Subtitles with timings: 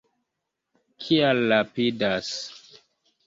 [1.03, 2.31] Kial rapidas?